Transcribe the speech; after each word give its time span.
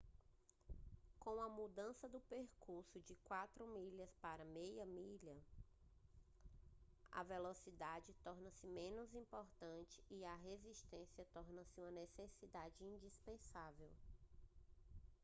com 1.19 1.39
a 1.39 1.47
mudança 1.47 2.09
do 2.09 2.19
percurso 2.21 2.99
de 3.01 3.13
quarto 3.17 3.63
de 3.63 3.69
milha 3.69 4.09
para 4.19 4.43
meia 4.43 4.83
milha- 4.83 5.37
a 7.11 7.21
velocidade 7.21 8.11
torna-se 8.23 8.65
menos 8.65 9.13
importante 9.13 10.03
e 10.09 10.25
a 10.25 10.33
resistência 10.37 11.23
torna-se 11.31 11.79
uma 11.79 11.91
necessidade 11.91 12.83
indispensável 12.83 13.91